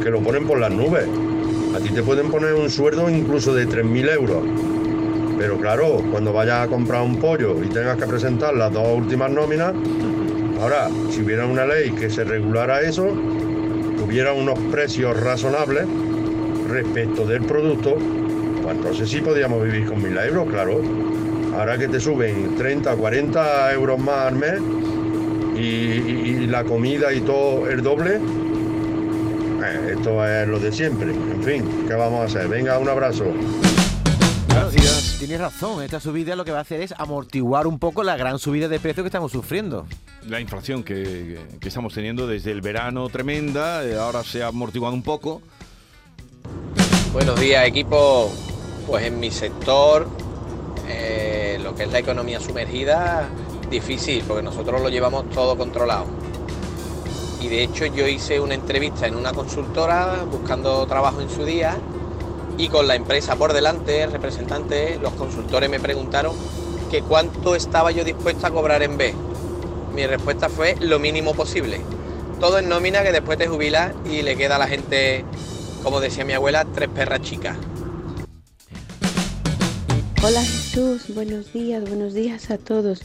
que 0.00 0.10
lo 0.10 0.20
ponen 0.20 0.46
por 0.46 0.60
las 0.60 0.70
nubes. 0.70 1.08
A 1.74 1.80
ti 1.80 1.90
te 1.90 2.04
pueden 2.04 2.30
poner 2.30 2.54
un 2.54 2.70
sueldo 2.70 3.10
incluso 3.10 3.52
de 3.52 3.66
3.000 3.66 4.12
euros. 4.12 4.44
Pero 5.36 5.58
claro, 5.58 6.04
cuando 6.12 6.32
vayas 6.32 6.66
a 6.66 6.68
comprar 6.68 7.02
un 7.02 7.16
pollo 7.16 7.56
y 7.64 7.66
tengas 7.66 7.96
que 7.96 8.06
presentar 8.06 8.54
las 8.54 8.72
dos 8.72 8.86
últimas 8.96 9.28
nóminas, 9.28 9.74
ahora, 10.60 10.88
si 11.10 11.22
hubiera 11.22 11.46
una 11.46 11.66
ley 11.66 11.90
que 11.90 12.08
se 12.08 12.22
regulara 12.22 12.80
eso, 12.80 13.08
tuviera 13.98 14.32
unos 14.32 14.56
precios 14.70 15.18
razonables 15.18 15.84
respecto 16.72 17.26
del 17.26 17.42
producto, 17.42 17.96
pues 18.62 18.76
entonces 18.76 19.08
sí 19.10 19.20
podríamos 19.20 19.62
vivir 19.64 19.86
con 19.86 20.02
1.000 20.02 20.26
euros, 20.28 20.48
claro. 20.48 20.80
Ahora 21.56 21.76
que 21.76 21.86
te 21.88 22.00
suben 22.00 22.54
30, 22.56 22.94
40 22.96 23.72
euros 23.74 23.98
más 23.98 24.26
al 24.26 24.36
mes 24.36 24.60
y, 25.54 25.60
y- 25.60 26.38
y 26.42 26.46
la 26.46 26.64
comida 26.64 27.12
y 27.12 27.20
todo 27.20 27.68
el 27.68 27.82
doble, 27.82 28.16
eh, 29.64 29.94
esto 29.96 30.26
es 30.26 30.48
lo 30.48 30.58
de 30.58 30.72
siempre. 30.72 31.10
En 31.10 31.42
fin, 31.42 31.84
¿qué 31.86 31.94
vamos 31.94 32.20
a 32.20 32.24
hacer? 32.24 32.48
Venga, 32.48 32.78
un 32.78 32.88
abrazo. 32.88 33.24
Gracias. 34.48 35.16
Tienes 35.18 35.40
razón, 35.40 35.82
esta 35.82 36.00
subida 36.00 36.34
lo 36.36 36.44
que 36.44 36.50
va 36.52 36.58
a 36.58 36.62
hacer 36.62 36.80
es 36.80 36.92
amortiguar 36.98 37.66
un 37.66 37.78
poco 37.78 38.02
la 38.02 38.16
gran 38.16 38.38
subida 38.38 38.68
de 38.68 38.80
precios 38.80 39.04
que 39.04 39.08
estamos 39.08 39.30
sufriendo. 39.32 39.86
La 40.28 40.40
inflación 40.40 40.82
que, 40.82 41.38
que 41.60 41.68
estamos 41.68 41.94
teniendo 41.94 42.26
desde 42.26 42.50
el 42.50 42.60
verano 42.60 43.08
tremenda, 43.08 43.84
eh, 43.84 43.96
ahora 43.96 44.24
se 44.24 44.42
ha 44.42 44.48
amortiguado 44.48 44.94
un 44.94 45.02
poco. 45.02 45.42
Buenos 47.12 47.38
días 47.38 47.66
equipo. 47.66 48.32
Pues 48.86 49.04
en 49.04 49.20
mi 49.20 49.30
sector, 49.30 50.08
eh, 50.88 51.58
lo 51.62 51.74
que 51.74 51.82
es 51.82 51.92
la 51.92 51.98
economía 51.98 52.40
sumergida, 52.40 53.28
difícil, 53.70 54.24
porque 54.26 54.42
nosotros 54.42 54.80
lo 54.80 54.88
llevamos 54.88 55.28
todo 55.28 55.58
controlado. 55.58 56.06
Y 57.38 57.48
de 57.48 57.64
hecho 57.64 57.84
yo 57.84 58.08
hice 58.08 58.40
una 58.40 58.54
entrevista 58.54 59.06
en 59.06 59.16
una 59.16 59.34
consultora 59.34 60.24
buscando 60.24 60.86
trabajo 60.86 61.20
en 61.20 61.28
su 61.28 61.44
día 61.44 61.76
y 62.56 62.68
con 62.68 62.88
la 62.88 62.94
empresa 62.94 63.36
por 63.36 63.52
delante, 63.52 64.00
el 64.02 64.10
representante, 64.10 64.98
los 64.98 65.12
consultores 65.12 65.68
me 65.68 65.80
preguntaron 65.80 66.34
que 66.90 67.02
cuánto 67.02 67.54
estaba 67.54 67.90
yo 67.90 68.04
dispuesto 68.04 68.46
a 68.46 68.50
cobrar 68.50 68.82
en 68.82 68.96
B. 68.96 69.14
Mi 69.94 70.06
respuesta 70.06 70.48
fue 70.48 70.76
lo 70.80 70.98
mínimo 70.98 71.34
posible. 71.34 71.82
Todo 72.40 72.58
en 72.58 72.70
nómina 72.70 73.02
que 73.02 73.12
después 73.12 73.36
te 73.36 73.48
jubilas 73.48 73.92
y 74.10 74.22
le 74.22 74.34
queda 74.34 74.56
a 74.56 74.58
la 74.58 74.66
gente, 74.66 75.26
como 75.82 76.00
decía 76.00 76.24
mi 76.24 76.32
abuela, 76.32 76.64
tres 76.72 76.88
perras 76.88 77.22
chicas. 77.22 77.56
Hola 80.22 80.40
Jesús, 80.40 81.12
buenos 81.14 81.52
días, 81.52 81.82
buenos 81.88 82.14
días 82.14 82.50
a 82.50 82.58
todos. 82.58 83.02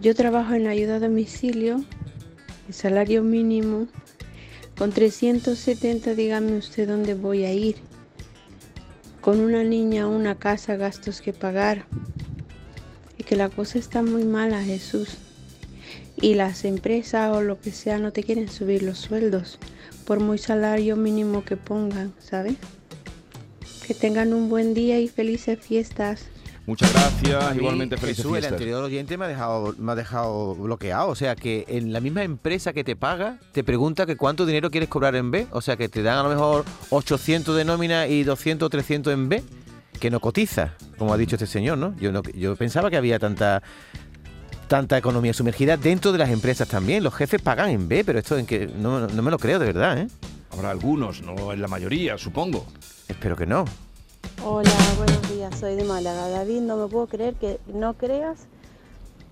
Yo 0.00 0.14
trabajo 0.14 0.54
en 0.54 0.66
ayuda 0.66 0.96
a 0.96 1.00
domicilio, 1.00 1.84
el 2.66 2.74
salario 2.74 3.22
mínimo, 3.22 3.86
con 4.76 4.90
370, 4.92 6.14
dígame 6.14 6.58
usted 6.58 6.88
dónde 6.88 7.14
voy 7.14 7.44
a 7.44 7.52
ir. 7.52 7.76
Con 9.20 9.40
una 9.40 9.64
niña, 9.64 10.06
una 10.06 10.34
casa, 10.34 10.76
gastos 10.76 11.20
que 11.20 11.32
pagar. 11.32 11.86
Y 13.16 13.22
que 13.22 13.36
la 13.36 13.48
cosa 13.48 13.78
está 13.78 14.02
muy 14.02 14.24
mala, 14.24 14.62
Jesús. 14.62 15.16
Y 16.20 16.34
las 16.34 16.64
empresas 16.64 17.34
o 17.34 17.40
lo 17.40 17.58
que 17.60 17.70
sea 17.70 17.98
no 17.98 18.12
te 18.12 18.22
quieren 18.22 18.48
subir 18.48 18.82
los 18.82 18.98
sueldos, 18.98 19.58
por 20.06 20.20
muy 20.20 20.38
salario 20.38 20.96
mínimo 20.96 21.44
que 21.44 21.56
pongan, 21.56 22.14
¿sabes? 22.20 22.54
Que 23.86 23.92
tengan 23.92 24.32
un 24.32 24.48
buen 24.48 24.72
día 24.72 24.98
y 25.00 25.08
felices 25.08 25.58
fiestas. 25.60 26.26
Muchas 26.64 26.92
gracias, 26.92 27.52
mí, 27.52 27.58
igualmente 27.58 27.96
felices 27.96 28.24
Jesús, 28.24 28.32
el 28.32 28.40
fiestas. 28.40 28.52
anterior 28.52 28.82
oyente 28.82 29.16
me 29.16 29.26
ha 29.26 29.28
dejado 29.28 29.74
me 29.78 29.92
ha 29.92 29.94
dejado 29.94 30.56
bloqueado, 30.56 31.08
o 31.08 31.14
sea 31.14 31.36
que 31.36 31.64
en 31.68 31.92
la 31.92 32.00
misma 32.00 32.24
empresa 32.24 32.72
que 32.72 32.82
te 32.82 32.96
paga 32.96 33.38
te 33.52 33.62
pregunta 33.62 34.04
que 34.04 34.16
cuánto 34.16 34.46
dinero 34.46 34.70
quieres 34.70 34.88
cobrar 34.88 35.14
en 35.14 35.30
B, 35.30 35.46
o 35.52 35.60
sea 35.60 35.76
que 35.76 35.88
te 35.88 36.02
dan 36.02 36.18
a 36.18 36.22
lo 36.24 36.28
mejor 36.28 36.64
800 36.90 37.56
de 37.56 37.64
nómina 37.64 38.08
y 38.08 38.24
200 38.24 38.66
o 38.66 38.70
300 38.70 39.12
en 39.12 39.28
B, 39.28 39.44
que 40.00 40.10
no 40.10 40.18
cotiza, 40.18 40.74
como 40.98 41.14
ha 41.14 41.16
dicho 41.16 41.36
este 41.36 41.46
señor, 41.46 41.78
¿no? 41.78 41.96
Yo 41.98 42.10
no 42.10 42.22
yo 42.22 42.56
pensaba 42.56 42.90
que 42.90 42.96
había 42.96 43.20
tanta 43.20 43.62
tanta 44.68 44.98
economía 44.98 45.32
sumergida 45.32 45.76
dentro 45.76 46.12
de 46.12 46.18
las 46.18 46.30
empresas 46.30 46.68
también, 46.68 47.04
los 47.04 47.14
jefes 47.14 47.40
pagan 47.40 47.70
en 47.70 47.88
B, 47.88 48.04
pero 48.04 48.18
esto 48.18 48.36
en 48.36 48.46
que 48.46 48.66
no, 48.66 49.06
no 49.06 49.22
me 49.22 49.30
lo 49.30 49.38
creo 49.38 49.58
de 49.58 49.66
verdad, 49.66 49.98
¿eh? 49.98 50.08
Habrá 50.50 50.70
algunos, 50.70 51.22
no 51.22 51.52
en 51.52 51.60
la 51.60 51.68
mayoría, 51.68 52.18
supongo. 52.18 52.66
Espero 53.08 53.36
que 53.36 53.46
no. 53.46 53.64
Hola, 54.44 54.70
buenos 54.96 55.30
días, 55.30 55.58
soy 55.58 55.76
de 55.76 55.84
Málaga. 55.84 56.28
David, 56.28 56.60
no 56.60 56.76
me 56.76 56.88
puedo 56.88 57.06
creer 57.06 57.34
que 57.34 57.60
no 57.72 57.94
creas 57.94 58.46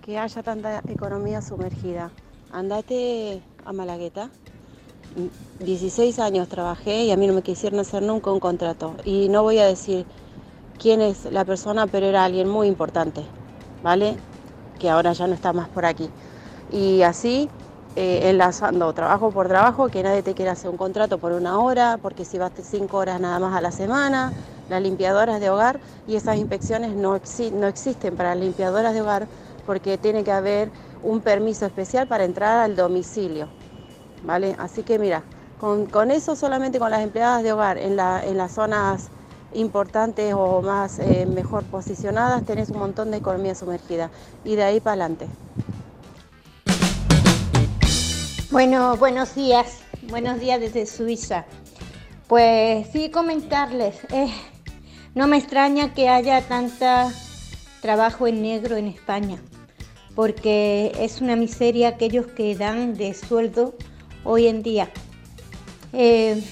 que 0.05 0.19
haya 0.19 0.43
tanta 0.43 0.83
economía 0.89 1.41
sumergida. 1.43 2.11
Andate 2.53 3.43
a 3.65 3.73
Malagueta. 3.73 4.31
16 5.61 6.19
años 6.19 6.49
trabajé 6.49 7.05
y 7.05 7.13
a 7.13 7.17
mí 7.17 7.27
no 7.27 7.35
me 7.35 7.43
quisieron 7.43 7.81
hacer 7.81 8.03
nunca 8.03 8.31
un 8.31 8.41
contrato. 8.41 8.97
Y 9.05 9.29
no 9.29 9.43
voy 9.43 9.59
a 9.59 9.67
decir 9.67 10.05
quién 10.79 11.01
es 11.01 11.25
la 11.27 11.45
persona, 11.45 11.87
pero 11.87 12.07
era 12.07 12.25
alguien 12.25 12.49
muy 12.49 12.67
importante, 12.69 13.23
¿vale? 13.83 14.17
Que 14.79 14.91
ahora 14.91 15.13
ya 15.13 15.27
no 15.27 15.35
está 15.35 15.53
más 15.53 15.69
por 15.69 15.87
aquí. 15.87 16.11
Y 16.71 17.03
así, 17.03 17.51
eh, 17.97 18.31
enlazando 18.31 18.93
trabajo 18.93 19.31
por 19.31 19.49
trabajo, 19.49 19.89
que 19.89 20.03
nadie 20.03 20.23
te 20.23 20.35
quiera 20.35 20.53
hacer 20.53 20.71
un 20.71 20.77
contrato 20.77 21.19
por 21.19 21.33
una 21.33 21.59
hora, 21.61 21.99
porque 22.03 22.25
si 22.25 22.39
vas 22.39 22.53
cinco 22.63 22.99
horas 22.99 23.21
nada 23.21 23.39
más 23.39 23.55
a 23.57 23.61
la 23.61 23.71
semana, 23.71 24.33
las 24.69 24.83
limpiadoras 24.83 25.41
de 25.41 25.51
hogar 25.51 25.81
y 26.07 26.17
esas 26.17 26.37
inspecciones 26.39 26.97
no, 26.97 27.17
exi- 27.17 27.53
no 27.53 27.67
existen 27.69 28.17
para 28.17 28.31
las 28.35 28.43
limpiadoras 28.45 28.95
de 28.95 29.03
hogar 29.03 29.29
porque 29.65 29.99
tiene 29.99 30.25
que 30.25 30.33
haber 30.33 30.73
un 31.03 31.21
permiso 31.21 31.67
especial 31.67 32.07
para 32.09 32.25
entrar 32.25 32.59
al 32.59 32.75
domicilio. 32.77 33.49
¿Vale? 34.23 34.57
Así 34.59 34.83
que 34.83 34.99
mira, 34.99 35.25
con, 35.59 35.87
con 35.87 36.11
eso 36.11 36.35
solamente 36.37 36.79
con 36.79 36.91
las 36.91 37.01
empleadas 37.03 37.43
de 37.43 37.53
hogar 37.53 37.79
en, 37.79 37.97
la- 37.97 38.25
en 38.25 38.37
las 38.39 38.53
zonas 38.53 39.11
importantes 39.55 40.35
o 40.35 40.61
más 40.63 40.99
eh, 40.99 41.27
mejor 41.27 41.65
posicionadas 41.65 42.45
tenés 42.45 42.71
un 42.71 42.79
montón 42.79 43.11
de 43.11 43.19
economía 43.19 43.55
sumergida 43.55 44.11
y 44.45 44.57
de 44.57 44.63
ahí 44.65 44.81
para 44.81 45.05
adelante. 45.05 45.27
Bueno, 48.51 48.97
buenos 48.97 49.35
días. 49.35 49.79
Buenos 50.09 50.39
días 50.39 50.61
desde 50.61 50.87
Suiza. 50.87 51.45
Pues 52.29 52.87
sí, 52.93 53.11
comentarles. 53.11 53.97
eh, 54.13 54.33
no 55.15 55.29
me 55.29 55.37
extraña 55.37 55.95
que 55.95 56.09
haya 56.09 56.41
tanta 56.47 57.13
trabajo 57.81 58.27
en 58.27 58.43
negro 58.43 58.77
en 58.77 58.89
España, 58.89 59.43
porque 60.15 60.93
es 60.99 61.21
una 61.21 61.37
miseria 61.37 61.89
aquellos 61.89 62.27
que 62.27 62.57
dan 62.57 62.95
de 62.95 63.15
sueldo 63.15 63.75
hoy 64.25 64.49
en 64.49 64.63
día. 64.63 64.91
Eh, 65.93 66.43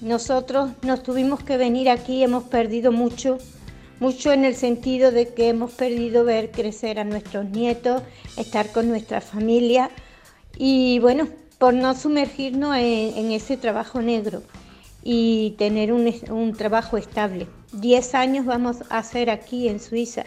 nosotros 0.00 0.70
nos 0.82 1.02
tuvimos 1.02 1.42
que 1.42 1.56
venir 1.56 1.88
aquí, 1.88 2.22
hemos 2.22 2.44
perdido 2.44 2.92
mucho, 2.92 3.38
mucho 3.98 4.32
en 4.32 4.44
el 4.44 4.54
sentido 4.54 5.10
de 5.10 5.32
que 5.32 5.48
hemos 5.48 5.72
perdido 5.72 6.24
ver 6.24 6.50
crecer 6.50 6.98
a 6.98 7.04
nuestros 7.04 7.46
nietos, 7.46 8.02
estar 8.36 8.70
con 8.72 8.88
nuestra 8.88 9.20
familia 9.20 9.90
y 10.58 10.98
bueno, 10.98 11.28
por 11.58 11.72
no 11.72 11.94
sumergirnos 11.94 12.76
en, 12.76 13.32
ese 13.32 13.56
trabajo 13.56 14.02
negro. 14.02 14.42
y 15.08 15.54
tener 15.56 15.92
un, 15.92 16.12
un 16.30 16.52
trabajo 16.52 16.96
estable. 16.96 17.46
Diez 17.72 18.14
años 18.14 18.44
vamos 18.44 18.78
a 18.90 18.98
hacer 18.98 19.30
aquí 19.30 19.68
en 19.68 19.78
Suiza. 19.78 20.24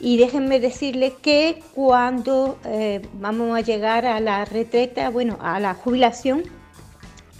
Y 0.00 0.16
déjenme 0.16 0.58
decirles 0.58 1.12
que 1.22 1.62
cuando 1.74 2.58
eh, 2.64 3.02
vamos 3.14 3.56
a 3.56 3.60
llegar 3.60 4.06
a 4.06 4.20
la 4.20 4.44
retreta, 4.44 5.10
bueno, 5.10 5.38
a 5.40 5.60
la 5.60 5.74
jubilación, 5.74 6.44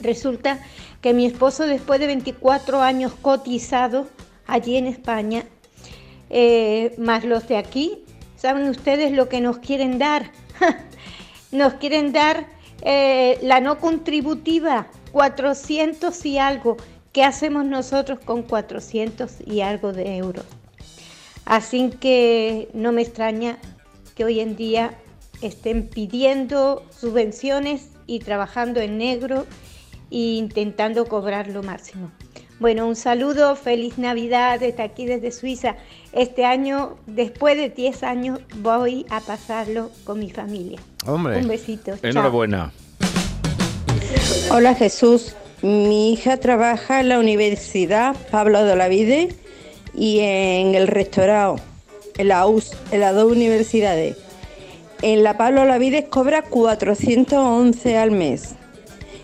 resulta 0.00 0.60
que 1.00 1.12
mi 1.12 1.26
esposo 1.26 1.66
después 1.66 2.00
de 2.00 2.06
24 2.06 2.80
años 2.82 3.12
cotizado 3.20 4.08
allí 4.46 4.76
en 4.76 4.86
España, 4.86 5.44
eh, 6.30 6.94
más 6.98 7.24
los 7.24 7.46
de 7.48 7.56
aquí, 7.56 8.04
¿saben 8.36 8.68
ustedes 8.68 9.12
lo 9.12 9.28
que 9.28 9.40
nos 9.40 9.58
quieren 9.58 9.98
dar? 9.98 10.30
nos 11.52 11.74
quieren 11.74 12.12
dar 12.12 12.46
eh, 12.82 13.38
la 13.42 13.60
no 13.60 13.78
contributiva, 13.78 14.88
400 15.12 16.24
y 16.26 16.38
algo. 16.38 16.76
¿Qué 17.12 17.22
hacemos 17.22 17.64
nosotros 17.64 18.18
con 18.18 18.42
400 18.42 19.36
y 19.46 19.60
algo 19.60 19.92
de 19.92 20.16
euros? 20.16 20.44
Así 21.44 21.90
que 22.00 22.68
no 22.74 22.92
me 22.92 23.02
extraña 23.02 23.58
que 24.14 24.24
hoy 24.24 24.40
en 24.40 24.56
día 24.56 24.94
estén 25.42 25.88
pidiendo 25.88 26.84
subvenciones 26.90 27.90
y 28.06 28.20
trabajando 28.20 28.80
en 28.80 28.98
negro 28.98 29.46
e 30.14 30.36
intentando 30.36 31.06
cobrar 31.06 31.48
lo 31.48 31.62
máximo. 31.62 32.12
Bueno, 32.60 32.86
un 32.86 32.94
saludo, 32.94 33.56
feliz 33.56 33.98
Navidad 33.98 34.60
desde 34.60 34.84
aquí, 34.84 35.06
desde 35.06 35.32
Suiza. 35.32 35.74
Este 36.12 36.44
año, 36.44 36.96
después 37.06 37.56
de 37.56 37.68
10 37.68 38.04
años, 38.04 38.40
voy 38.58 39.04
a 39.10 39.20
pasarlo 39.20 39.90
con 40.04 40.20
mi 40.20 40.30
familia. 40.30 40.78
Hombre, 41.04 41.38
un 41.38 41.48
besito. 41.48 41.94
Enhorabuena. 42.00 42.72
Hola 44.50 44.74
Jesús, 44.76 45.34
mi 45.62 46.12
hija 46.12 46.36
trabaja 46.36 47.00
en 47.00 47.08
la 47.08 47.18
Universidad 47.18 48.14
Pablo 48.30 48.62
de 48.64 48.72
Olavide 48.72 49.34
y 49.94 50.20
en 50.20 50.76
el 50.76 50.86
rectorado, 50.86 51.56
en 52.18 52.28
la 52.28 52.46
US, 52.46 52.76
en 52.92 53.00
las 53.00 53.16
dos 53.16 53.32
universidades. 53.32 54.16
En 55.02 55.24
la 55.24 55.36
Pablo 55.36 55.62
Olavides 55.62 56.04
cobra 56.08 56.42
411 56.42 57.98
al 57.98 58.12
mes 58.12 58.54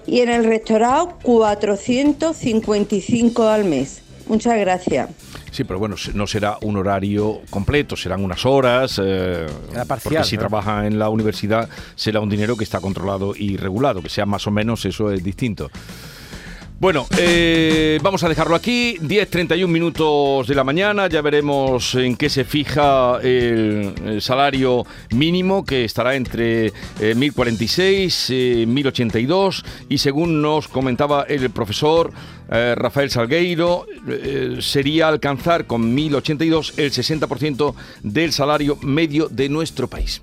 y 0.07 0.21
en 0.21 0.31
el 0.31 0.45
rectorado 0.45 1.19
455 1.23 3.49
al 3.49 3.65
mes. 3.65 4.03
Muchas 4.27 4.59
gracias. 4.59 5.09
Sí, 5.51 5.65
pero 5.65 5.81
bueno, 5.81 5.97
no 6.15 6.27
será 6.27 6.57
un 6.63 6.77
horario 6.77 7.41
completo, 7.51 7.97
serán 7.97 8.25
unas 8.25 8.47
horas. 8.47 9.01
Eh, 9.03 9.47
porque 10.05 10.25
si 10.25 10.39
trabaja 10.39 10.87
en 10.87 10.99
la 10.99 11.09
universidad 11.09 11.69
será 11.97 12.21
un 12.21 12.29
dinero 12.29 12.57
que 12.57 12.65
está 12.65 12.81
controlado 12.81 13.35
y 13.37 13.57
regulado, 13.57 14.03
que 14.03 14.09
sea 14.09 14.27
más 14.27 14.47
o 14.47 14.53
menos 14.53 14.85
eso 14.85 15.11
es 15.11 15.25
distinto. 15.25 15.71
Bueno, 16.81 17.07
eh, 17.19 17.99
vamos 18.03 18.25
a 18.25 18.29
dejarlo 18.31 18.57
aquí. 18.57 18.97
10.31 19.01 19.67
minutos 19.67 20.49
de 20.49 20.55
la 20.55 20.65
mañana. 20.65 21.09
Ya 21.09 21.21
veremos 21.21 21.95
en 21.95 22.17
qué 22.17 22.31
se 22.31 22.47
fija 22.47 23.19
el, 23.21 24.17
salario 24.23 24.87
mínimo, 25.15 25.63
que 25.63 25.85
estará 25.85 26.15
entre 26.15 26.73
1.046 26.99 28.31
y 28.31 28.65
1.082. 28.65 29.63
Y 29.91 29.99
según 29.99 30.41
nos 30.41 30.69
comentaba 30.69 31.25
el 31.25 31.51
profesor 31.51 32.15
eh, 32.51 32.75
Rafael 32.75 33.11
Salgueiro, 33.11 33.85
eh, 34.09 34.57
sería 34.61 35.09
alcanzar 35.09 35.67
con 35.67 35.95
1.082 35.95 36.79
el 36.79 36.91
60% 36.93 37.75
del 38.05 38.33
salario 38.33 38.79
medio 38.81 39.29
de 39.29 39.51
nuestro 39.51 39.87
país. 39.87 40.23